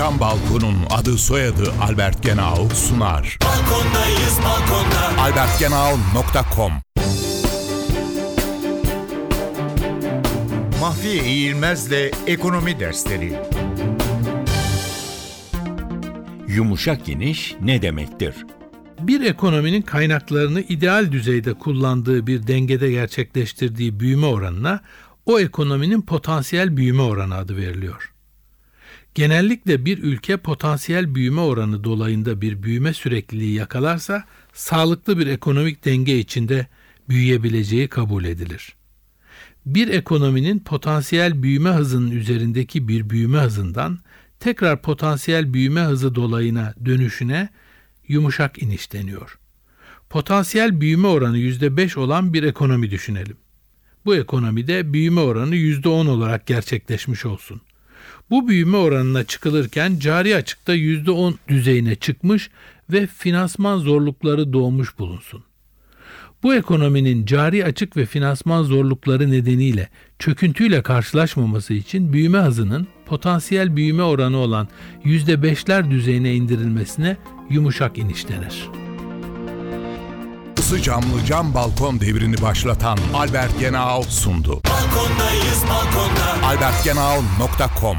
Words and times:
cam 0.00 0.20
balkonun 0.20 0.76
adı 0.90 1.18
soyadı 1.18 1.72
Albert 1.82 2.22
Genau 2.22 2.68
sunar. 2.74 3.38
Balkondayız 3.44 4.38
balkonda. 4.44 5.22
albertgenau.com 5.22 6.72
Mahfiye 10.80 11.24
İğilmez'le 11.24 12.12
Ekonomi 12.26 12.80
Dersleri 12.80 13.42
Yumuşak 16.48 17.08
iniş 17.08 17.56
ne 17.62 17.82
demektir? 17.82 18.34
Bir 19.00 19.20
ekonominin 19.20 19.82
kaynaklarını 19.82 20.60
ideal 20.60 21.12
düzeyde 21.12 21.54
kullandığı 21.54 22.26
bir 22.26 22.46
dengede 22.46 22.90
gerçekleştirdiği 22.90 24.00
büyüme 24.00 24.26
oranına 24.26 24.80
o 25.26 25.40
ekonominin 25.40 26.02
potansiyel 26.02 26.76
büyüme 26.76 27.02
oranı 27.02 27.36
adı 27.36 27.56
veriliyor. 27.56 28.12
Genellikle 29.14 29.84
bir 29.84 29.98
ülke 29.98 30.36
potansiyel 30.36 31.14
büyüme 31.14 31.40
oranı 31.40 31.84
dolayında 31.84 32.40
bir 32.40 32.62
büyüme 32.62 32.94
sürekliliği 32.94 33.54
yakalarsa 33.54 34.24
sağlıklı 34.52 35.18
bir 35.18 35.26
ekonomik 35.26 35.84
denge 35.84 36.18
içinde 36.18 36.66
büyüyebileceği 37.08 37.88
kabul 37.88 38.24
edilir. 38.24 38.74
Bir 39.66 39.88
ekonominin 39.88 40.58
potansiyel 40.58 41.42
büyüme 41.42 41.70
hızının 41.70 42.10
üzerindeki 42.10 42.88
bir 42.88 43.10
büyüme 43.10 43.38
hızından 43.38 43.98
tekrar 44.40 44.82
potansiyel 44.82 45.54
büyüme 45.54 45.80
hızı 45.80 46.14
dolayına 46.14 46.74
dönüşüne 46.84 47.48
yumuşak 48.08 48.62
iniş 48.62 48.92
deniyor. 48.92 49.38
Potansiyel 50.10 50.80
büyüme 50.80 51.08
oranı 51.08 51.38
%5 51.38 51.98
olan 51.98 52.32
bir 52.32 52.42
ekonomi 52.42 52.90
düşünelim. 52.90 53.36
Bu 54.04 54.16
ekonomide 54.16 54.92
büyüme 54.92 55.20
oranı 55.20 55.56
%10 55.56 56.08
olarak 56.08 56.46
gerçekleşmiş 56.46 57.26
olsun. 57.26 57.60
Bu 58.30 58.48
büyüme 58.48 58.76
oranına 58.76 59.24
çıkılırken 59.24 59.98
cari 59.98 60.36
açıkta 60.36 60.74
%10 60.74 61.34
düzeyine 61.48 61.94
çıkmış 61.94 62.50
ve 62.90 63.06
finansman 63.06 63.78
zorlukları 63.78 64.52
doğmuş 64.52 64.98
bulunsun. 64.98 65.44
Bu 66.42 66.54
ekonominin 66.54 67.26
cari 67.26 67.64
açık 67.64 67.96
ve 67.96 68.06
finansman 68.06 68.62
zorlukları 68.62 69.30
nedeniyle 69.30 69.88
çöküntüyle 70.18 70.82
karşılaşmaması 70.82 71.74
için 71.74 72.12
büyüme 72.12 72.38
hızının 72.38 72.86
potansiyel 73.06 73.76
büyüme 73.76 74.02
oranı 74.02 74.36
olan 74.36 74.68
%5'ler 75.04 75.90
düzeyine 75.90 76.34
indirilmesine 76.34 77.16
yumuşak 77.50 77.98
iniş 77.98 78.28
denir. 78.28 78.68
Isı 80.58 80.82
camlı 80.82 81.24
cam 81.26 81.54
balkon 81.54 82.00
devrini 82.00 82.42
başlatan 82.42 82.98
Albert 83.14 83.60
Genau 83.60 84.02
sundu. 84.02 84.60
Balkondayız 84.64 85.62
balkonda. 85.70 86.46
albertgenau.com 86.46 87.96